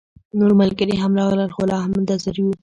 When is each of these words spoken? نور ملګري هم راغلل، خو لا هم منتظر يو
نور 0.39 0.51
ملګري 0.61 0.95
هم 0.97 1.11
راغلل، 1.19 1.49
خو 1.55 1.61
لا 1.69 1.77
هم 1.83 1.91
منتظر 1.97 2.33
يو 2.41 2.49